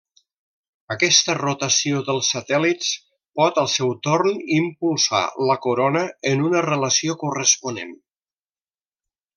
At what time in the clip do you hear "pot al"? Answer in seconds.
3.41-3.69